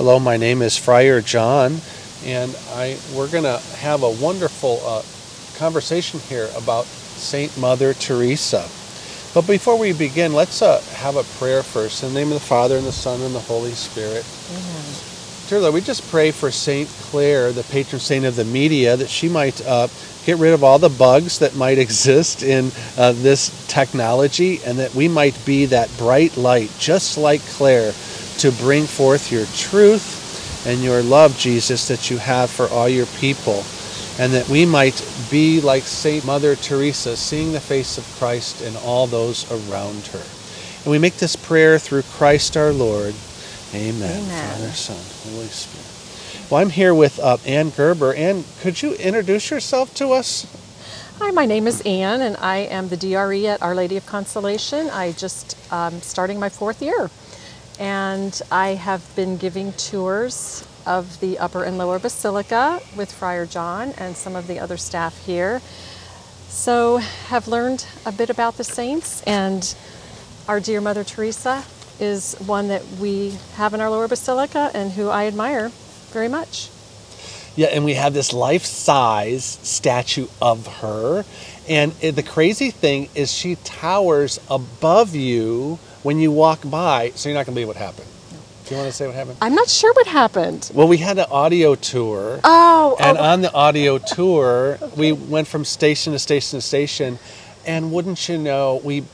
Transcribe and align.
Hello, 0.00 0.18
my 0.18 0.38
name 0.38 0.62
is 0.62 0.78
Friar 0.78 1.20
John, 1.20 1.76
and 2.24 2.56
I 2.70 2.96
we're 3.14 3.28
going 3.28 3.44
to 3.44 3.58
have 3.80 4.02
a 4.02 4.08
wonderful 4.08 4.80
uh, 4.82 5.02
conversation 5.58 6.20
here 6.20 6.48
about 6.56 6.86
Saint 6.86 7.58
Mother 7.58 7.92
Teresa. 7.92 8.66
But 9.34 9.46
before 9.46 9.78
we 9.78 9.92
begin, 9.92 10.32
let's 10.32 10.62
uh, 10.62 10.80
have 10.94 11.16
a 11.16 11.22
prayer 11.38 11.62
first. 11.62 12.02
In 12.02 12.14
the 12.14 12.18
name 12.18 12.28
of 12.28 12.32
the 12.32 12.40
Father, 12.40 12.78
and 12.78 12.86
the 12.86 12.92
Son, 12.92 13.20
and 13.20 13.34
the 13.34 13.40
Holy 13.40 13.72
Spirit. 13.72 14.24
Dear 15.50 15.60
Lord, 15.60 15.74
we 15.74 15.82
just 15.82 16.10
pray 16.10 16.30
for 16.30 16.50
Saint 16.50 16.88
Clare, 16.88 17.52
the 17.52 17.64
patron 17.64 18.00
saint 18.00 18.24
of 18.24 18.36
the 18.36 18.44
media, 18.46 18.96
that 18.96 19.10
she 19.10 19.28
might 19.28 19.60
uh, 19.66 19.88
get 20.24 20.38
rid 20.38 20.54
of 20.54 20.64
all 20.64 20.78
the 20.78 20.88
bugs 20.88 21.40
that 21.40 21.56
might 21.56 21.76
exist 21.86 22.42
in 22.42 22.72
uh, 22.96 23.12
this 23.12 23.66
technology, 23.66 24.60
and 24.64 24.78
that 24.78 24.94
we 24.94 25.08
might 25.08 25.38
be 25.44 25.66
that 25.66 25.94
bright 25.98 26.38
light, 26.38 26.70
just 26.78 27.18
like 27.18 27.42
Clare, 27.48 27.92
to 28.40 28.52
bring 28.52 28.86
forth 28.86 29.32
your 29.32 29.46
truth 29.54 30.66
and 30.66 30.82
your 30.82 31.02
love, 31.02 31.36
Jesus, 31.38 31.88
that 31.88 32.10
you 32.10 32.18
have 32.18 32.50
for 32.50 32.68
all 32.68 32.88
your 32.88 33.06
people 33.06 33.64
and 34.18 34.34
that 34.34 34.48
we 34.50 34.66
might 34.66 35.02
be 35.30 35.62
like 35.62 35.82
Saint 35.84 36.26
Mother 36.26 36.54
Teresa, 36.54 37.16
seeing 37.16 37.52
the 37.52 37.60
face 37.60 37.96
of 37.96 38.04
Christ 38.18 38.60
in 38.60 38.76
all 38.76 39.06
those 39.06 39.50
around 39.50 40.06
her. 40.08 40.22
And 40.84 40.90
we 40.90 40.98
make 40.98 41.16
this 41.16 41.36
prayer 41.36 41.78
through 41.78 42.02
Christ 42.02 42.54
our 42.56 42.72
Lord. 42.72 43.14
Amen. 43.72 44.22
Amen. 44.24 44.58
Father, 44.58 44.72
Son, 44.72 45.32
Holy 45.32 45.46
Spirit. 45.46 46.50
Well, 46.50 46.60
I'm 46.60 46.70
here 46.70 46.94
with 46.94 47.18
uh, 47.20 47.38
Ann 47.46 47.70
Gerber. 47.70 48.12
Ann, 48.12 48.44
could 48.60 48.82
you 48.82 48.94
introduce 48.94 49.50
yourself 49.50 49.94
to 49.94 50.10
us? 50.12 50.44
Hi, 51.18 51.30
my 51.30 51.46
name 51.46 51.66
is 51.66 51.80
Ann, 51.82 52.20
and 52.20 52.36
I 52.38 52.58
am 52.58 52.88
the 52.88 52.96
DRE 52.96 53.46
at 53.46 53.62
Our 53.62 53.74
Lady 53.74 53.96
of 53.96 54.04
Consolation. 54.04 54.90
I 54.90 55.12
just 55.12 55.56
um, 55.72 56.00
starting 56.02 56.40
my 56.40 56.48
fourth 56.48 56.82
year, 56.82 57.10
and 57.80 58.42
I 58.52 58.74
have 58.74 59.02
been 59.16 59.38
giving 59.38 59.72
tours 59.72 60.66
of 60.86 61.18
the 61.20 61.38
upper 61.38 61.64
and 61.64 61.78
lower 61.78 61.98
basilica 61.98 62.80
with 62.94 63.10
Friar 63.10 63.46
John 63.46 63.94
and 63.96 64.14
some 64.14 64.36
of 64.36 64.46
the 64.46 64.58
other 64.58 64.76
staff 64.76 65.24
here. 65.24 65.62
So, 66.48 66.98
have 66.98 67.48
learned 67.48 67.86
a 68.04 68.12
bit 68.12 68.28
about 68.28 68.58
the 68.58 68.64
saints, 68.64 69.22
and 69.22 69.74
our 70.46 70.60
dear 70.60 70.80
Mother 70.80 71.04
Teresa 71.04 71.64
is 71.98 72.34
one 72.44 72.68
that 72.68 72.86
we 73.00 73.38
have 73.54 73.72
in 73.72 73.80
our 73.80 73.88
lower 73.88 74.08
basilica 74.08 74.70
and 74.74 74.92
who 74.92 75.08
I 75.08 75.26
admire 75.26 75.70
very 76.10 76.28
much. 76.28 76.68
Yeah, 77.56 77.68
and 77.68 77.84
we 77.84 77.94
have 77.94 78.12
this 78.12 78.32
life 78.32 78.64
size 78.64 79.44
statue 79.62 80.26
of 80.42 80.66
her. 80.66 81.24
And 81.68 81.92
the 81.92 82.22
crazy 82.22 82.70
thing 82.70 83.08
is, 83.14 83.32
she 83.32 83.56
towers 83.56 84.38
above 84.50 85.14
you 85.14 85.78
when 86.02 86.18
you 86.18 86.30
walk 86.30 86.60
by, 86.68 87.10
so 87.14 87.28
you're 87.28 87.36
not 87.36 87.46
going 87.46 87.54
to 87.54 87.60
believe 87.60 87.68
what 87.68 87.76
happened. 87.76 88.08
Do 88.64 88.74
you 88.74 88.80
want 88.82 88.90
to 88.90 88.96
say 88.96 89.06
what 89.06 89.16
happened? 89.16 89.36
I'm 89.40 89.54
not 89.54 89.68
sure 89.68 89.92
what 89.94 90.06
happened. 90.06 90.70
Well, 90.72 90.86
we 90.86 90.98
had 90.98 91.18
an 91.18 91.26
audio 91.30 91.74
tour. 91.74 92.40
Oh, 92.44 92.96
And 93.00 93.18
oh, 93.18 93.22
on 93.22 93.40
the 93.40 93.52
audio 93.52 93.98
tour, 94.16 94.78
we 94.96 95.12
went 95.12 95.48
from 95.48 95.64
station 95.64 96.12
to 96.12 96.18
station 96.18 96.58
to 96.58 96.62
station. 96.64 97.18
And 97.66 97.92
wouldn't 97.92 98.28
you 98.28 98.38
know, 98.38 98.80
we 98.84 99.04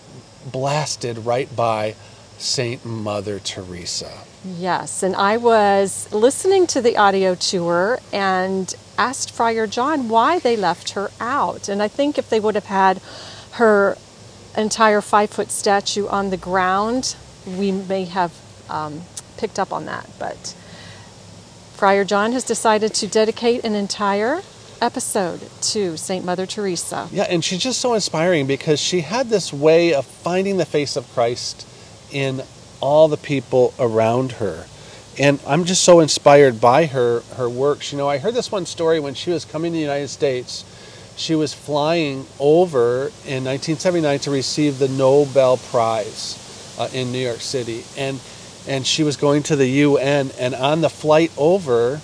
blasted 0.52 1.18
right 1.18 1.54
by 1.56 1.94
Saint 2.38 2.84
Mother 2.84 3.38
Teresa. 3.38 4.12
Yes, 4.44 5.02
and 5.02 5.16
I 5.16 5.38
was 5.38 6.12
listening 6.12 6.66
to 6.68 6.80
the 6.80 6.96
audio 6.96 7.34
tour 7.34 7.98
and 8.12 8.72
asked 8.98 9.30
Friar 9.30 9.66
John 9.66 10.08
why 10.08 10.38
they 10.38 10.56
left 10.56 10.90
her 10.90 11.10
out. 11.18 11.68
And 11.68 11.82
I 11.82 11.88
think 11.88 12.18
if 12.18 12.30
they 12.30 12.38
would 12.38 12.54
have 12.54 12.66
had 12.66 13.00
her 13.52 13.96
entire 14.56 15.00
five 15.00 15.30
foot 15.30 15.50
statue 15.50 16.06
on 16.06 16.30
the 16.30 16.36
ground, 16.36 17.16
we 17.46 17.72
may 17.72 18.04
have 18.04 18.32
um, 18.68 19.02
picked 19.36 19.58
up 19.58 19.72
on 19.72 19.86
that. 19.86 20.08
But 20.18 20.54
Friar 21.74 22.04
John 22.04 22.32
has 22.32 22.44
decided 22.44 22.94
to 22.94 23.06
dedicate 23.06 23.64
an 23.64 23.74
entire 23.74 24.42
episode 24.80 25.40
to 25.60 25.96
St. 25.96 26.24
Mother 26.24 26.46
Teresa. 26.46 27.08
Yeah, 27.12 27.24
and 27.24 27.44
she's 27.44 27.60
just 27.60 27.80
so 27.80 27.94
inspiring 27.94 28.46
because 28.46 28.80
she 28.80 29.00
had 29.00 29.28
this 29.28 29.52
way 29.52 29.94
of 29.94 30.06
finding 30.06 30.56
the 30.56 30.66
face 30.66 30.96
of 30.96 31.08
Christ 31.12 31.66
in 32.10 32.42
all 32.80 33.08
the 33.08 33.16
people 33.16 33.74
around 33.78 34.32
her. 34.32 34.66
And 35.18 35.40
I'm 35.46 35.64
just 35.64 35.82
so 35.82 36.00
inspired 36.00 36.60
by 36.60 36.86
her 36.86 37.20
her 37.36 37.48
works. 37.48 37.90
You 37.90 37.98
know, 37.98 38.08
I 38.08 38.18
heard 38.18 38.34
this 38.34 38.52
one 38.52 38.66
story 38.66 39.00
when 39.00 39.14
she 39.14 39.30
was 39.30 39.44
coming 39.44 39.72
to 39.72 39.76
the 39.76 39.82
United 39.82 40.08
States. 40.08 40.64
She 41.16 41.34
was 41.34 41.54
flying 41.54 42.26
over 42.38 43.10
in 43.24 43.44
1979 43.44 44.18
to 44.20 44.30
receive 44.30 44.78
the 44.78 44.88
Nobel 44.88 45.56
Prize 45.56 46.76
uh, 46.78 46.88
in 46.92 47.12
New 47.12 47.18
York 47.18 47.40
City, 47.40 47.84
and 47.96 48.20
and 48.68 48.86
she 48.86 49.02
was 49.02 49.16
going 49.16 49.42
to 49.44 49.56
the 49.56 49.66
UN. 49.66 50.30
And 50.38 50.54
on 50.54 50.80
the 50.80 50.90
flight 50.90 51.32
over, 51.38 52.00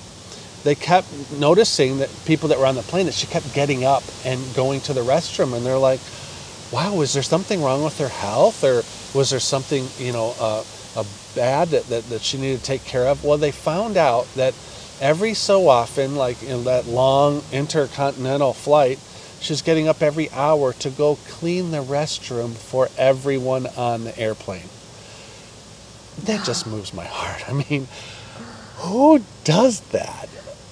they 0.65 0.75
kept 0.75 1.09
noticing 1.33 1.99
that 1.99 2.11
people 2.25 2.49
that 2.49 2.59
were 2.59 2.67
on 2.67 2.75
the 2.75 2.83
plane 2.83 3.07
that 3.07 3.15
she 3.15 3.27
kept 3.27 3.53
getting 3.55 3.85
up 3.85 4.03
and 4.25 4.41
going 4.55 4.81
to 4.83 4.93
the 4.93 5.01
restroom 5.01 5.55
and 5.57 5.67
they're 5.67 5.79
like 5.79 6.01
wow 6.73 6.95
was 6.95 7.13
there 7.15 7.23
something 7.23 7.63
wrong 7.63 7.83
with 7.83 7.99
her 7.99 8.09
health 8.09 8.63
or 8.63 8.83
was 9.17 9.31
there 9.31 9.41
something 9.41 9.87
you 9.99 10.13
know 10.13 10.35
uh, 10.39 10.65
uh, 10.97 11.05
bad 11.35 11.69
that, 11.69 11.85
that, 11.89 12.05
that 12.09 12.23
she 12.23 12.39
needed 12.39 12.59
to 12.59 12.65
take 12.65 12.85
care 12.85 13.07
of 13.07 13.25
well 13.25 13.39
they 13.39 13.51
found 13.51 13.97
out 13.97 14.27
that 14.35 14.55
every 15.03 15.35
so 15.35 15.69
often 15.69 16.15
like 16.15 16.43
in 16.43 16.65
that 16.65 16.87
long 16.87 17.43
intercontinental 17.53 18.53
flight 18.53 18.99
she's 19.41 19.61
getting 19.61 19.89
up 19.89 20.01
every 20.01 20.31
hour 20.31 20.73
to 20.73 20.89
go 20.91 21.17
clean 21.29 21.73
the 21.73 21.83
restroom 21.83 22.55
for 22.55 22.89
everyone 22.97 23.67
on 23.77 24.05
the 24.05 24.17
airplane 24.19 24.69
that 26.23 26.43
just 26.47 26.67
moves 26.67 26.95
my 26.95 27.05
heart 27.05 27.49
i 27.51 27.53
mean 27.69 27.89
who 28.77 29.21
does 29.45 29.81
that 29.91 30.29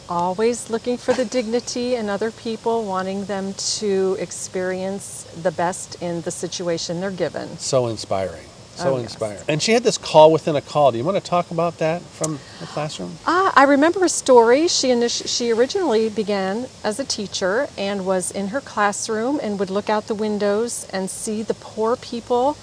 always 0.09 0.69
looking 0.69 0.97
for 0.97 1.15
the 1.15 1.25
dignity 1.25 1.95
in 1.95 2.09
other 2.09 2.33
people, 2.33 2.85
wanting 2.85 3.25
them 3.27 3.55
to 3.55 4.17
experience 4.19 5.23
the 5.43 5.53
best 5.53 6.03
in 6.03 6.21
the 6.23 6.31
situation 6.33 7.01
they're 7.01 7.13
given. 7.13 7.57
So 7.59 7.87
inspiring. 7.87 8.45
So 8.77 8.97
Oh, 8.97 8.99
yes. 8.99 9.45
And 9.49 9.63
she 9.63 9.73
had 9.73 9.83
this 9.83 9.99
call 9.99 10.33
within 10.33 10.57
a 10.57 10.61
call. 10.61 10.93
Do 10.93 10.99
you 10.99 11.05
want 11.05 11.17
to 11.23 11.23
talk 11.23 11.51
about 11.51 11.79
that 11.79 12.01
from 12.03 12.39
the 12.61 12.67
classroom? 12.67 13.19
Ah, 13.27 13.53
I 13.55 13.65
remember 13.65 14.05
a 14.05 14.09
story. 14.09 14.69
She 14.69 14.89
initi- 14.89 15.29
she 15.29 15.51
originally 15.53 16.09
began 16.09 16.67
as 16.83 16.99
a 16.99 17.05
teacher 17.05 17.69
and 17.77 18.07
was 18.07 18.31
in 18.31 18.49
her 18.49 18.61
classroom 18.61 19.39
and 19.43 19.59
would 19.59 19.71
look 19.71 19.91
out 19.91 20.07
the 20.07 20.15
windows 20.15 20.87
and 20.93 21.11
see 21.11 21.43
the 21.43 21.55
poor 21.55 21.97
people 21.97 22.57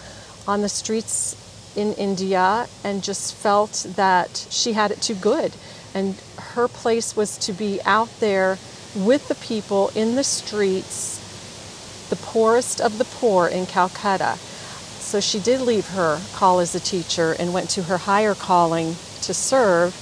on 0.47 0.61
the 0.61 0.69
streets 0.69 1.35
in 1.75 1.93
India 1.93 2.67
and 2.83 3.03
just 3.03 3.35
felt 3.35 3.85
that 3.95 4.47
she 4.49 4.73
had 4.73 4.89
it 4.91 5.01
too 5.01 5.15
good. 5.15 5.53
And 5.93 6.15
her 6.53 6.67
place 6.67 7.15
was 7.15 7.37
to 7.39 7.53
be 7.53 7.79
out 7.85 8.09
there 8.19 8.57
with 8.95 9.27
the 9.27 9.35
people 9.35 9.91
in 9.93 10.15
the 10.15 10.23
streets, 10.23 12.07
the 12.09 12.15
poorest 12.15 12.81
of 12.81 12.97
the 12.97 13.05
poor 13.05 13.47
in 13.47 13.65
Calcutta. 13.67 14.37
So 15.07 15.21
she 15.21 15.39
did 15.39 15.61
leave 15.61 15.87
her 15.91 16.19
call 16.33 16.59
as 16.59 16.75
a 16.75 16.81
teacher 16.81 17.33
and 17.39 17.53
went 17.53 17.69
to 17.69 17.83
her 17.83 17.97
higher 17.97 18.35
calling 18.35 18.97
to 19.21 19.33
serve. 19.33 19.95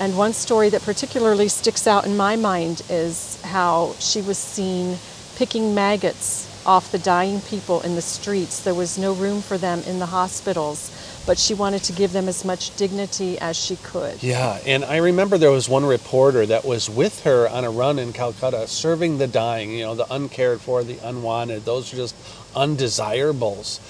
And 0.00 0.16
one 0.16 0.32
story 0.32 0.70
that 0.70 0.80
particularly 0.80 1.48
sticks 1.48 1.86
out 1.86 2.06
in 2.06 2.16
my 2.16 2.36
mind 2.36 2.82
is 2.88 3.38
how 3.42 3.94
she 3.98 4.22
was 4.22 4.38
seen 4.38 4.96
picking 5.36 5.74
maggots 5.74 6.50
off 6.64 6.90
the 6.90 6.98
dying 6.98 7.42
people 7.42 7.82
in 7.82 7.96
the 7.96 8.00
streets. 8.00 8.60
There 8.62 8.74
was 8.74 8.96
no 8.96 9.12
room 9.12 9.42
for 9.42 9.58
them 9.58 9.82
in 9.86 9.98
the 9.98 10.06
hospitals, 10.06 10.90
but 11.26 11.38
she 11.38 11.52
wanted 11.52 11.82
to 11.84 11.92
give 11.92 12.12
them 12.12 12.26
as 12.26 12.42
much 12.42 12.74
dignity 12.76 13.38
as 13.38 13.58
she 13.58 13.76
could. 13.76 14.22
Yeah, 14.22 14.58
and 14.64 14.86
I 14.86 14.96
remember 14.96 15.36
there 15.36 15.50
was 15.50 15.68
one 15.68 15.84
reporter 15.84 16.46
that 16.46 16.64
was 16.64 16.88
with 16.88 17.24
her 17.24 17.46
on 17.46 17.64
a 17.64 17.70
run 17.70 17.98
in 17.98 18.14
Calcutta, 18.14 18.66
serving 18.68 19.18
the 19.18 19.28
dying, 19.28 19.72
you 19.72 19.84
know, 19.84 19.94
the 19.94 20.10
uncared 20.10 20.62
for, 20.62 20.82
the 20.82 20.98
unwanted, 21.06 21.66
those 21.66 21.92
are 21.92 21.96
just 21.96 22.16
undesirables, 22.56 23.80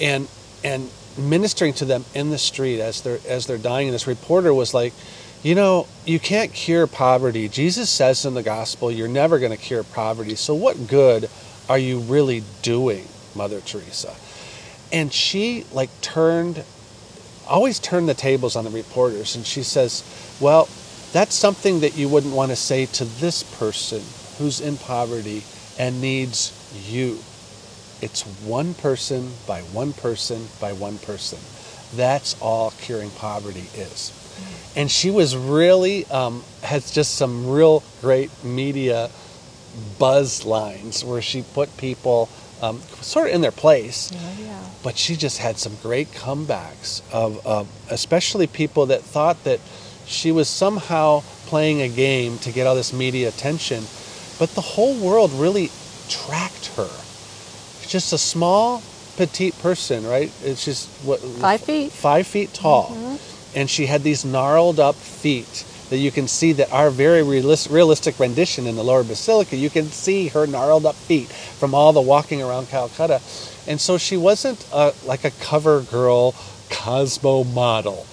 and 0.00 0.28
and 0.64 0.90
ministering 1.18 1.72
to 1.74 1.84
them 1.84 2.04
in 2.14 2.30
the 2.30 2.38
street 2.38 2.80
as 2.80 3.02
they're 3.02 3.18
as 3.28 3.46
they're 3.46 3.58
dying. 3.58 3.88
And 3.88 3.94
this 3.94 4.06
reporter 4.06 4.52
was 4.54 4.74
like, 4.74 4.92
you 5.42 5.54
know, 5.54 5.86
you 6.04 6.18
can't 6.18 6.52
cure 6.52 6.86
poverty. 6.86 7.48
Jesus 7.48 7.90
says 7.90 8.24
in 8.24 8.34
the 8.34 8.42
gospel, 8.42 8.90
you're 8.90 9.08
never 9.08 9.38
going 9.38 9.52
to 9.52 9.58
cure 9.58 9.82
poverty. 9.82 10.34
So 10.34 10.54
what 10.54 10.86
good 10.86 11.28
are 11.68 11.78
you 11.78 12.00
really 12.00 12.42
doing, 12.62 13.06
Mother 13.34 13.60
Teresa? 13.60 14.14
And 14.92 15.12
she 15.12 15.64
like 15.72 15.88
turned 16.00 16.64
always 17.48 17.78
turned 17.78 18.08
the 18.08 18.14
tables 18.14 18.56
on 18.56 18.64
the 18.64 18.70
reporters 18.70 19.34
and 19.34 19.44
she 19.44 19.62
says 19.62 20.04
well 20.40 20.68
that's 21.12 21.34
something 21.34 21.80
that 21.80 21.96
you 21.96 22.08
wouldn't 22.08 22.32
want 22.32 22.50
to 22.50 22.56
say 22.56 22.86
to 22.86 23.04
this 23.04 23.42
person 23.58 24.00
who's 24.38 24.60
in 24.60 24.76
poverty 24.76 25.42
and 25.78 26.00
needs 26.00 26.52
you 26.88 27.18
it's 28.02 28.22
one 28.44 28.74
person 28.74 29.30
by 29.46 29.60
one 29.60 29.92
person 29.92 30.46
by 30.60 30.72
one 30.72 30.98
person 30.98 31.38
that's 31.94 32.40
all 32.40 32.70
curing 32.72 33.10
poverty 33.10 33.66
is 33.74 34.18
and 34.74 34.90
she 34.90 35.10
was 35.10 35.36
really 35.36 36.06
um, 36.06 36.42
has 36.62 36.90
just 36.90 37.14
some 37.14 37.48
real 37.50 37.82
great 38.00 38.30
media 38.42 39.10
buzz 39.98 40.44
lines 40.44 41.04
where 41.04 41.22
she 41.22 41.42
put 41.54 41.74
people 41.76 42.28
um, 42.60 42.78
sort 43.00 43.28
of 43.28 43.34
in 43.34 43.40
their 43.40 43.50
place 43.50 44.12
yeah. 44.38 44.58
but 44.82 44.96
she 44.96 45.16
just 45.16 45.38
had 45.38 45.56
some 45.56 45.76
great 45.82 46.08
comebacks 46.08 47.02
of, 47.12 47.44
of 47.46 47.68
especially 47.90 48.46
people 48.46 48.86
that 48.86 49.02
thought 49.02 49.42
that 49.44 49.60
she 50.06 50.32
was 50.32 50.48
somehow 50.48 51.22
playing 51.46 51.82
a 51.82 51.88
game 51.88 52.38
to 52.38 52.52
get 52.52 52.66
all 52.66 52.74
this 52.74 52.92
media 52.92 53.28
attention, 53.28 53.84
but 54.38 54.50
the 54.50 54.60
whole 54.60 54.94
world 54.96 55.32
really 55.32 55.70
tracked 56.08 56.66
her. 56.76 56.90
Just 57.92 58.14
a 58.14 58.16
small, 58.16 58.82
petite 59.18 59.52
person, 59.58 60.06
right? 60.06 60.32
It's 60.42 60.64
just 60.64 60.88
what 61.04 61.20
Five 61.20 61.60
feet. 61.60 61.92
five 61.92 62.26
feet 62.26 62.54
tall, 62.54 62.88
mm-hmm. 62.88 63.58
and 63.58 63.68
she 63.68 63.84
had 63.84 64.02
these 64.02 64.24
gnarled 64.24 64.80
up 64.80 64.94
feet 64.94 65.66
that 65.90 65.98
you 65.98 66.10
can 66.10 66.26
see 66.26 66.54
that 66.54 66.72
are 66.72 66.88
very 66.88 67.20
realis- 67.20 67.70
realistic 67.70 68.18
rendition 68.18 68.66
in 68.66 68.76
the 68.76 68.82
lower 68.82 69.04
basilica. 69.04 69.56
You 69.56 69.68
can 69.68 69.88
see 69.88 70.28
her 70.28 70.46
gnarled 70.46 70.86
up 70.86 70.94
feet 70.94 71.28
from 71.28 71.74
all 71.74 71.92
the 71.92 72.00
walking 72.00 72.40
around 72.40 72.68
Calcutta, 72.68 73.20
and 73.66 73.78
so 73.78 73.98
she 73.98 74.16
wasn't 74.16 74.66
a, 74.72 74.94
like 75.04 75.24
a 75.26 75.30
cover 75.32 75.82
girl, 75.82 76.34
Cosmo 76.70 77.44
model, 77.44 78.06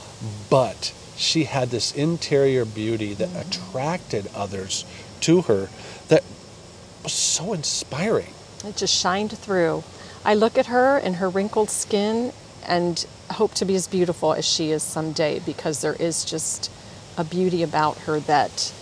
but 0.50 0.92
she 1.16 1.46
had 1.46 1.70
this 1.70 1.94
interior 1.96 2.66
beauty 2.66 3.14
that 3.14 3.30
mm-hmm. 3.30 3.48
attracted 3.48 4.30
others 4.36 4.84
to 5.22 5.44
her 5.44 5.70
that 6.10 6.26
was 7.02 7.14
so 7.14 7.54
inspiring. 7.54 8.34
It 8.66 8.76
just 8.76 8.96
shined 8.96 9.38
through. 9.38 9.84
I 10.26 10.34
look 10.34 10.58
at 10.58 10.68
her 10.68 10.98
and 10.98 11.16
her 11.16 11.30
wrinkled 11.30 11.70
skin 11.70 12.34
and 12.66 13.06
hope 13.32 13.54
to 13.56 13.66
be 13.66 13.76
as 13.76 13.88
beautiful 13.88 14.34
as 14.34 14.46
she 14.46 14.72
is 14.72 14.84
someday 14.84 15.40
because 15.40 15.82
there 15.82 15.94
is 15.94 16.26
just 16.26 16.72
a 17.18 17.24
beauty 17.24 17.64
about 17.64 17.98
her 18.00 18.20
that 18.22 18.74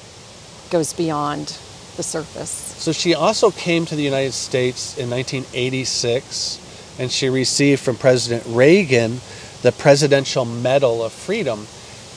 goes 0.69 0.93
beyond 0.93 1.57
the 1.95 2.03
surface. 2.03 2.49
So 2.49 2.91
she 2.91 3.13
also 3.13 3.51
came 3.51 3.85
to 3.85 3.95
the 3.95 4.03
United 4.03 4.33
States 4.33 4.97
in 4.97 5.09
1986 5.09 6.95
and 6.99 7.11
she 7.11 7.29
received 7.29 7.81
from 7.81 7.97
President 7.97 8.43
Reagan 8.47 9.19
the 9.61 9.71
Presidential 9.71 10.45
Medal 10.45 11.03
of 11.03 11.11
Freedom. 11.11 11.67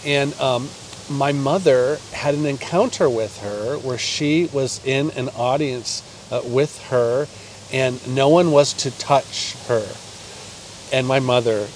And 0.05 0.39
um, 0.41 0.69
my 1.11 1.33
mother 1.33 1.99
had 2.13 2.35
an 2.35 2.47
encounter 2.47 3.09
with 3.09 3.39
her 3.41 3.79
where 3.79 3.99
she 3.99 4.49
was 4.53 4.85
in 4.85 5.11
an 5.13 5.29
audience 5.31 6.03
uh, 6.31 6.43
with 6.45 6.81
her 6.85 7.27
and 7.73 8.15
no 8.15 8.29
one 8.29 8.51
was 8.51 8.73
to 8.75 8.91
touch 8.99 9.55
her. 9.69 9.87
And 10.93 11.07
my 11.07 11.21
mother 11.21 11.69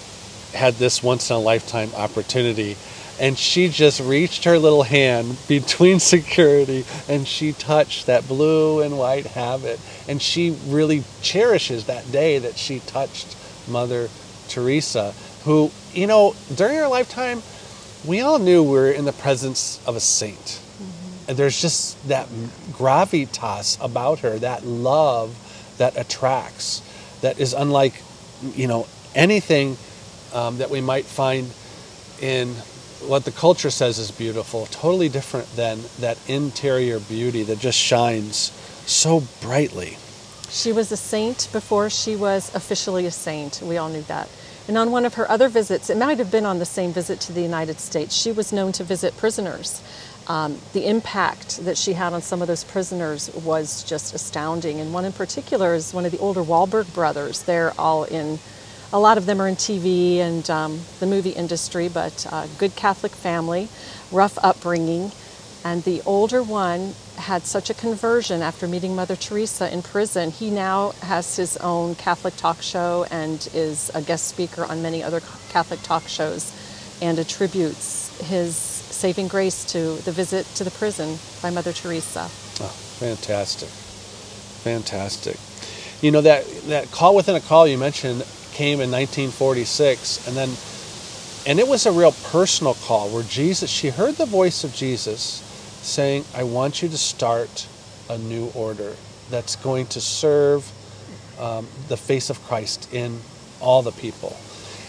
had 0.52 0.74
this 0.74 1.02
once 1.02 1.30
in 1.30 1.36
a 1.36 1.38
lifetime 1.38 1.90
opportunity 1.94 2.76
and 3.20 3.38
she 3.38 3.68
just 3.68 4.00
reached 4.00 4.44
her 4.44 4.58
little 4.58 4.82
hand 4.82 5.36
between 5.48 6.00
security 6.00 6.84
and 7.08 7.26
she 7.26 7.52
touched 7.52 8.06
that 8.06 8.26
blue 8.26 8.80
and 8.80 8.98
white 8.98 9.26
habit. 9.26 9.80
And 10.08 10.20
she 10.20 10.56
really 10.66 11.04
cherishes 11.22 11.86
that 11.86 12.10
day 12.10 12.38
that 12.38 12.56
she 12.56 12.80
touched 12.80 13.36
mother 13.68 14.08
teresa 14.48 15.14
who 15.44 15.70
you 15.94 16.06
know 16.06 16.36
during 16.54 16.76
her 16.76 16.86
lifetime 16.86 17.42
we 18.04 18.20
all 18.20 18.38
knew 18.38 18.62
we 18.62 18.70
were 18.70 18.90
in 18.90 19.06
the 19.06 19.12
presence 19.12 19.80
of 19.86 19.96
a 19.96 20.00
saint. 20.00 20.36
Mm-hmm. 20.36 21.30
And 21.30 21.38
there's 21.38 21.60
just 21.60 22.06
that 22.08 22.28
gravitas 22.72 23.82
about 23.82 24.18
her 24.18 24.38
that 24.40 24.66
love 24.66 25.34
that 25.78 25.96
attracts 25.96 26.82
that 27.20 27.38
is 27.40 27.52
unlike 27.52 28.02
you 28.54 28.66
know 28.66 28.86
anything 29.14 29.76
um, 30.34 30.58
that 30.58 30.70
we 30.70 30.80
might 30.80 31.04
find 31.04 31.50
in 32.20 32.48
what 33.06 33.24
the 33.24 33.30
culture 33.30 33.70
says 33.70 33.98
is 33.98 34.10
beautiful, 34.10 34.66
totally 34.66 35.08
different 35.08 35.46
than 35.56 35.78
that 36.00 36.18
interior 36.28 36.98
beauty 36.98 37.42
that 37.42 37.58
just 37.58 37.78
shines 37.78 38.52
so 38.86 39.22
brightly. 39.40 39.98
She 40.48 40.72
was 40.72 40.90
a 40.92 40.96
saint 40.96 41.48
before 41.52 41.90
she 41.90 42.16
was 42.16 42.54
officially 42.54 43.06
a 43.06 43.10
saint. 43.10 43.60
We 43.62 43.76
all 43.76 43.88
knew 43.88 44.02
that. 44.02 44.28
And 44.66 44.78
on 44.78 44.90
one 44.90 45.04
of 45.04 45.14
her 45.14 45.30
other 45.30 45.48
visits, 45.48 45.90
it 45.90 45.98
might 45.98 46.18
have 46.18 46.30
been 46.30 46.46
on 46.46 46.58
the 46.58 46.64
same 46.64 46.92
visit 46.92 47.20
to 47.22 47.32
the 47.32 47.42
United 47.42 47.78
States, 47.80 48.14
she 48.14 48.32
was 48.32 48.52
known 48.52 48.72
to 48.72 48.84
visit 48.84 49.16
prisoners. 49.16 49.82
Um, 50.26 50.58
the 50.72 50.86
impact 50.86 51.64
that 51.64 51.76
she 51.76 51.92
had 51.92 52.12
on 52.12 52.22
some 52.22 52.40
of 52.40 52.48
those 52.48 52.64
prisoners 52.64 53.30
was 53.34 53.84
just 53.84 54.14
astounding. 54.14 54.80
And 54.80 54.94
one 54.94 55.04
in 55.04 55.12
particular 55.12 55.74
is 55.74 55.92
one 55.92 56.06
of 56.06 56.12
the 56.12 56.18
older 56.18 56.42
Wahlberg 56.42 56.92
brothers. 56.94 57.42
They're 57.42 57.72
all 57.78 58.04
in 58.04 58.38
a 58.92 58.98
lot 58.98 59.18
of 59.18 59.26
them 59.26 59.42
are 59.42 59.48
in 59.48 59.56
TV 59.56 60.18
and 60.18 60.48
um, 60.48 60.80
the 61.00 61.06
movie 61.06 61.30
industry, 61.30 61.88
but 61.88 62.26
uh, 62.30 62.46
good 62.58 62.76
Catholic 62.76 63.10
family, 63.10 63.68
rough 64.12 64.38
upbringing. 64.40 65.10
And 65.64 65.82
the 65.82 66.00
older 66.06 66.42
one 66.44 66.94
had 67.16 67.42
such 67.42 67.70
a 67.70 67.74
conversion 67.74 68.40
after 68.40 68.68
meeting 68.68 68.94
Mother 68.94 69.16
Teresa 69.16 69.72
in 69.72 69.82
prison. 69.82 70.30
He 70.30 70.48
now 70.50 70.90
has 71.00 71.36
his 71.36 71.56
own 71.56 71.96
Catholic 71.96 72.36
talk 72.36 72.62
show 72.62 73.04
and 73.10 73.48
is 73.52 73.90
a 73.94 74.02
guest 74.02 74.28
speaker 74.28 74.64
on 74.64 74.80
many 74.80 75.02
other 75.02 75.20
Catholic 75.48 75.82
talk 75.82 76.06
shows 76.06 76.52
and 77.02 77.18
attributes 77.18 78.16
his 78.20 78.73
saving 78.94 79.28
grace 79.28 79.64
to 79.64 79.96
the 80.04 80.12
visit 80.12 80.46
to 80.54 80.64
the 80.64 80.70
prison 80.70 81.18
by 81.42 81.50
Mother 81.50 81.72
Teresa. 81.72 82.22
Oh, 82.60 82.74
fantastic. 82.98 83.68
Fantastic. 83.68 85.36
You 86.00 86.10
know, 86.10 86.20
that, 86.20 86.46
that 86.68 86.90
call 86.90 87.14
within 87.14 87.34
a 87.34 87.40
call 87.40 87.66
you 87.66 87.76
mentioned 87.76 88.24
came 88.52 88.80
in 88.80 88.90
1946 88.90 90.28
and 90.28 90.36
then 90.36 90.48
and 91.46 91.58
it 91.58 91.66
was 91.66 91.86
a 91.86 91.92
real 91.92 92.12
personal 92.30 92.74
call 92.74 93.08
where 93.08 93.24
Jesus 93.24 93.68
she 93.68 93.88
heard 93.88 94.14
the 94.14 94.26
voice 94.26 94.62
of 94.62 94.72
Jesus 94.72 95.42
saying 95.82 96.24
I 96.34 96.44
want 96.44 96.80
you 96.80 96.88
to 96.88 96.96
start 96.96 97.66
a 98.08 98.16
new 98.16 98.52
order 98.54 98.94
that's 99.28 99.56
going 99.56 99.86
to 99.88 100.00
serve 100.00 100.70
um, 101.40 101.66
the 101.88 101.96
face 101.96 102.30
of 102.30 102.40
Christ 102.44 102.94
in 102.94 103.18
all 103.60 103.82
the 103.82 103.90
people 103.90 104.36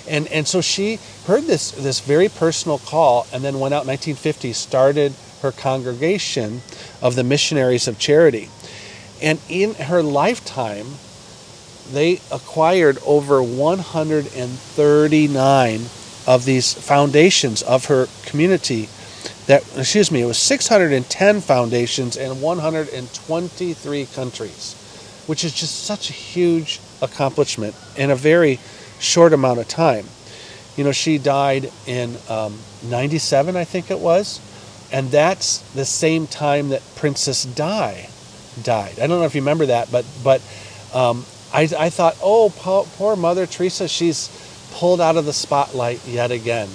and 0.07 0.27
and 0.27 0.47
so 0.47 0.61
she 0.61 0.99
heard 1.25 1.43
this 1.43 1.71
this 1.71 1.99
very 1.99 2.29
personal 2.29 2.77
call 2.77 3.27
and 3.33 3.43
then 3.43 3.59
went 3.59 3.73
out 3.73 3.83
in 3.83 3.89
1950 3.89 4.53
started 4.53 5.13
her 5.41 5.51
congregation 5.51 6.61
of 7.01 7.15
the 7.15 7.23
missionaries 7.23 7.87
of 7.87 7.97
charity. 7.99 8.49
And 9.21 9.39
in 9.49 9.73
her 9.75 10.03
lifetime 10.03 10.87
they 11.91 12.19
acquired 12.31 12.97
over 13.05 13.43
139 13.43 15.81
of 16.27 16.45
these 16.45 16.73
foundations 16.73 17.61
of 17.61 17.85
her 17.85 18.07
community 18.25 18.89
that 19.45 19.63
excuse 19.77 20.11
me 20.11 20.21
it 20.21 20.25
was 20.25 20.39
610 20.39 21.41
foundations 21.41 22.17
in 22.17 22.41
123 22.41 24.05
countries 24.07 24.73
which 25.27 25.43
is 25.43 25.53
just 25.53 25.83
such 25.83 26.09
a 26.09 26.13
huge 26.13 26.79
accomplishment 27.03 27.75
and 27.95 28.11
a 28.11 28.15
very 28.15 28.59
short 28.99 29.33
amount 29.33 29.59
of 29.59 29.67
time 29.67 30.05
you 30.75 30.83
know 30.83 30.91
she 30.91 31.17
died 31.17 31.71
in 31.87 32.15
um, 32.29 32.57
97 32.89 33.55
i 33.55 33.63
think 33.63 33.91
it 33.91 33.99
was 33.99 34.39
and 34.91 35.09
that's 35.11 35.59
the 35.73 35.85
same 35.85 36.27
time 36.27 36.69
that 36.69 36.81
princess 36.95 37.43
di 37.43 38.07
died 38.63 38.99
i 38.99 39.07
don't 39.07 39.19
know 39.19 39.25
if 39.25 39.35
you 39.35 39.41
remember 39.41 39.65
that 39.65 39.91
but 39.91 40.05
but 40.23 40.41
um, 40.93 41.25
I, 41.55 41.69
I 41.77 41.89
thought, 41.89 42.17
oh, 42.21 42.51
poor, 42.55 42.85
poor 42.97 43.15
Mother 43.15 43.45
Teresa, 43.45 43.87
she's 43.87 44.29
pulled 44.73 44.99
out 44.99 45.15
of 45.15 45.25
the 45.25 45.33
spotlight 45.33 46.05
yet 46.05 46.31
again. 46.31 46.69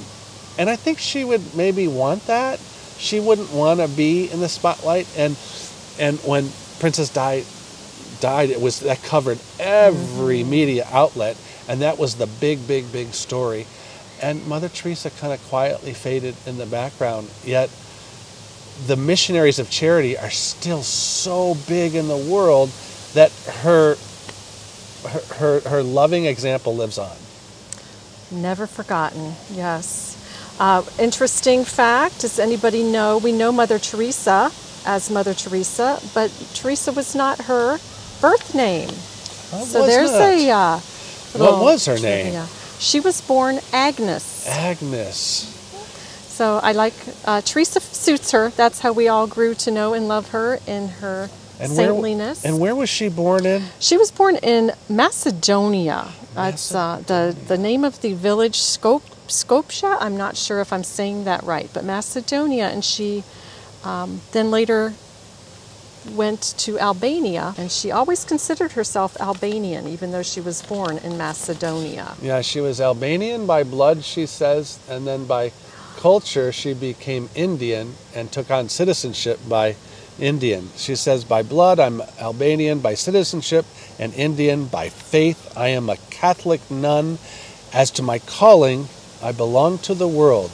And 0.58 0.70
I 0.70 0.76
think 0.76 0.98
she 0.98 1.24
would 1.24 1.54
maybe 1.54 1.86
want 1.86 2.26
that. 2.26 2.58
She 2.98 3.20
wouldn't 3.20 3.52
want 3.52 3.80
to 3.80 3.88
be 3.88 4.30
in 4.30 4.40
the 4.40 4.48
spotlight. 4.48 5.06
And 5.16 5.36
and 5.98 6.18
when 6.20 6.50
Princess 6.80 7.10
Di 7.10 7.44
died, 8.20 8.50
it 8.50 8.60
was 8.60 8.80
that 8.80 9.02
covered 9.02 9.38
every 9.58 10.44
media 10.44 10.86
outlet, 10.90 11.36
and 11.70 11.82
that 11.82 11.98
was 11.98 12.16
the 12.16 12.26
big, 12.26 12.66
big, 12.66 12.90
big 12.92 13.14
story. 13.14 13.64
And 14.20 14.44
Mother 14.48 14.68
Teresa 14.68 15.08
kind 15.08 15.32
of 15.32 15.40
quietly 15.48 15.94
faded 15.94 16.34
in 16.44 16.58
the 16.58 16.66
background. 16.66 17.30
Yet 17.44 17.70
the 18.88 18.96
missionaries 18.96 19.60
of 19.60 19.70
charity 19.70 20.18
are 20.18 20.30
still 20.30 20.82
so 20.82 21.54
big 21.68 21.94
in 21.94 22.08
the 22.08 22.16
world 22.16 22.70
that 23.14 23.30
her 23.62 23.96
her, 25.06 25.20
her, 25.36 25.60
her 25.60 25.82
loving 25.82 26.26
example 26.26 26.74
lives 26.74 26.98
on. 26.98 27.16
Never 28.32 28.66
forgotten, 28.66 29.34
yes. 29.52 30.16
Uh, 30.58 30.82
interesting 30.98 31.64
fact 31.64 32.20
does 32.20 32.38
anybody 32.40 32.82
know? 32.82 33.16
We 33.16 33.30
know 33.30 33.52
Mother 33.52 33.78
Teresa 33.78 34.50
as 34.84 35.08
Mother 35.08 35.34
Teresa, 35.34 36.00
but 36.14 36.30
Teresa 36.52 36.90
was 36.90 37.14
not 37.14 37.42
her 37.42 37.78
birth 38.20 38.54
name. 38.56 38.88
So 38.88 39.86
there's 39.86 40.10
a. 40.10 40.50
Uh, 40.50 40.80
What 41.32 41.62
was 41.62 41.86
her 41.86 41.98
name? 41.98 42.44
She 42.78 43.00
was 43.00 43.20
born 43.20 43.60
Agnes. 43.72 44.46
Agnes. 44.48 45.46
So 46.28 46.58
I 46.62 46.72
like 46.72 46.94
uh, 47.26 47.42
Teresa 47.42 47.80
suits 47.80 48.30
her. 48.32 48.48
That's 48.50 48.80
how 48.80 48.92
we 48.92 49.08
all 49.08 49.26
grew 49.26 49.54
to 49.56 49.70
know 49.70 49.92
and 49.92 50.08
love 50.08 50.30
her 50.30 50.58
in 50.66 50.88
her 50.88 51.28
And 51.60 51.76
where, 51.76 51.88
saintliness. 51.88 52.44
and 52.44 52.58
where 52.58 52.74
was 52.74 52.88
she 52.88 53.08
born 53.10 53.44
in? 53.44 53.64
She 53.78 53.98
was 53.98 54.10
born 54.10 54.36
in 54.36 54.72
Macedonia. 54.88 56.08
That's 56.34 56.74
uh, 56.74 57.02
the 57.06 57.36
the 57.48 57.58
name 57.58 57.84
of 57.84 58.00
the 58.00 58.14
village 58.14 58.58
Skop 58.58 59.02
Skopje. 59.28 59.96
I'm 60.00 60.16
not 60.16 60.36
sure 60.36 60.60
if 60.60 60.72
I'm 60.72 60.84
saying 60.84 61.24
that 61.24 61.42
right, 61.42 61.68
but 61.74 61.84
Macedonia, 61.84 62.68
and 62.68 62.82
she 62.84 63.22
um, 63.84 64.20
then 64.32 64.50
later 64.50 64.94
went 66.14 66.54
to 66.58 66.78
Albania, 66.78 67.54
and 67.58 67.70
she 67.70 67.90
always 67.90 68.24
considered 68.24 68.72
herself 68.72 69.20
Albanian, 69.20 69.86
even 69.88 70.12
though 70.12 70.22
she 70.22 70.40
was 70.40 70.62
born 70.62 70.98
in 70.98 71.18
Macedonia. 71.18 72.14
Yeah, 72.22 72.40
she 72.40 72.60
was 72.60 72.80
Albanian 72.80 73.46
by 73.46 73.62
blood, 73.64 74.04
she 74.04 74.26
says, 74.26 74.78
and 74.88 75.06
then 75.06 75.26
by 75.26 75.52
culture, 75.96 76.50
she 76.50 76.72
became 76.72 77.28
Indian 77.34 77.94
and 78.14 78.32
took 78.32 78.50
on 78.50 78.68
citizenship 78.68 79.38
by 79.48 79.76
Indian. 80.18 80.68
She 80.76 80.96
says, 80.96 81.24
By 81.24 81.42
blood, 81.42 81.78
I'm 81.78 82.00
Albanian, 82.18 82.80
by 82.80 82.94
citizenship, 82.94 83.66
and 83.98 84.14
Indian, 84.14 84.66
by 84.66 84.88
faith, 84.88 85.52
I 85.56 85.68
am 85.68 85.88
a 85.88 85.96
Catholic 86.10 86.70
nun. 86.70 87.18
As 87.72 87.90
to 87.92 88.02
my 88.02 88.18
calling, 88.18 88.88
I 89.22 89.32
belong 89.32 89.78
to 89.78 89.94
the 89.94 90.08
world. 90.08 90.50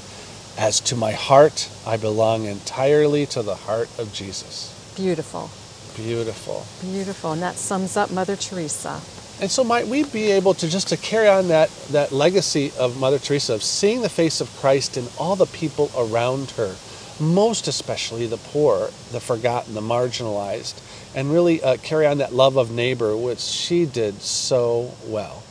As 0.58 0.80
to 0.80 0.96
my 0.96 1.12
heart, 1.12 1.70
I 1.86 1.96
belong 1.96 2.44
entirely 2.44 3.26
to 3.26 3.42
the 3.42 3.54
heart 3.54 3.88
of 3.98 4.12
Jesus. 4.12 4.75
Beautiful. 4.96 5.50
Beautiful. 5.94 6.66
Beautiful. 6.80 7.32
And 7.32 7.42
that 7.42 7.56
sums 7.56 7.96
up 7.96 8.10
Mother 8.10 8.34
Teresa. 8.34 9.00
And 9.40 9.50
so 9.50 9.62
might 9.62 9.86
we 9.86 10.04
be 10.04 10.30
able 10.30 10.54
to 10.54 10.68
just 10.68 10.88
to 10.88 10.96
carry 10.96 11.28
on 11.28 11.48
that, 11.48 11.70
that 11.90 12.12
legacy 12.12 12.72
of 12.78 12.98
Mother 12.98 13.18
Teresa 13.18 13.52
of 13.52 13.62
seeing 13.62 14.00
the 14.00 14.08
face 14.08 14.40
of 14.40 14.50
Christ 14.56 14.96
in 14.96 15.06
all 15.18 15.36
the 15.36 15.44
people 15.46 15.90
around 15.96 16.52
her, 16.52 16.74
most 17.20 17.68
especially 17.68 18.26
the 18.26 18.38
poor, 18.38 18.88
the 19.12 19.20
forgotten, 19.20 19.74
the 19.74 19.82
marginalized, 19.82 20.80
and 21.14 21.30
really 21.30 21.62
uh, 21.62 21.76
carry 21.76 22.06
on 22.06 22.18
that 22.18 22.32
love 22.32 22.56
of 22.56 22.70
neighbor, 22.70 23.14
which 23.14 23.40
she 23.40 23.84
did 23.84 24.22
so 24.22 24.94
well. 25.06 25.42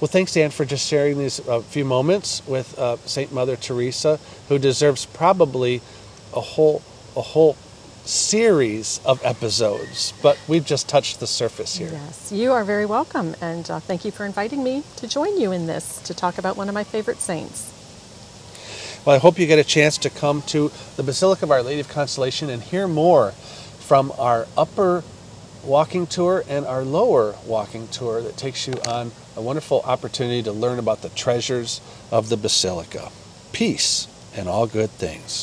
Well, 0.00 0.08
thanks, 0.08 0.34
Dan, 0.34 0.50
for 0.50 0.66
just 0.66 0.86
sharing 0.86 1.18
these 1.18 1.46
uh, 1.48 1.60
few 1.60 1.86
moments 1.86 2.46
with 2.46 2.78
uh, 2.78 2.96
Saint 3.06 3.32
Mother 3.32 3.56
Teresa, 3.56 4.18
who 4.48 4.58
deserves 4.58 5.06
probably 5.06 5.80
a 6.34 6.40
whole 6.40 6.82
a 7.16 7.22
whole 7.22 7.56
series 8.04 9.00
of 9.04 9.24
episodes. 9.24 10.12
But 10.22 10.38
we've 10.48 10.64
just 10.64 10.88
touched 10.88 11.20
the 11.20 11.26
surface 11.26 11.76
here. 11.76 11.90
Yes, 11.92 12.32
you 12.32 12.52
are 12.52 12.64
very 12.64 12.86
welcome, 12.86 13.34
and 13.40 13.70
uh, 13.70 13.80
thank 13.80 14.04
you 14.04 14.10
for 14.10 14.26
inviting 14.26 14.62
me 14.62 14.82
to 14.96 15.08
join 15.08 15.38
you 15.38 15.52
in 15.52 15.66
this 15.66 16.00
to 16.02 16.14
talk 16.14 16.38
about 16.38 16.56
one 16.56 16.68
of 16.68 16.74
my 16.74 16.84
favorite 16.84 17.18
saints. 17.18 17.76
Well, 19.04 19.16
I 19.16 19.18
hope 19.18 19.38
you 19.38 19.46
get 19.46 19.58
a 19.58 19.64
chance 19.64 19.96
to 19.98 20.10
come 20.10 20.42
to 20.48 20.70
the 20.96 21.02
Basilica 21.02 21.44
of 21.46 21.50
Our 21.50 21.62
Lady 21.62 21.80
of 21.80 21.88
Consolation 21.88 22.50
and 22.50 22.62
hear 22.62 22.86
more 22.86 23.30
from 23.30 24.12
our 24.18 24.46
upper 24.56 25.02
walking 25.64 26.06
tour 26.06 26.44
and 26.48 26.66
our 26.66 26.82
lower 26.82 27.34
walking 27.46 27.88
tour 27.88 28.20
that 28.22 28.36
takes 28.36 28.66
you 28.66 28.74
on 28.86 29.12
a 29.36 29.42
wonderful 29.42 29.80
opportunity 29.82 30.42
to 30.42 30.52
learn 30.52 30.78
about 30.78 31.02
the 31.02 31.08
treasures 31.10 31.80
of 32.10 32.28
the 32.28 32.36
Basilica. 32.36 33.10
Peace 33.52 34.06
and 34.36 34.48
all 34.48 34.66
good 34.66 34.90
things. 34.90 35.38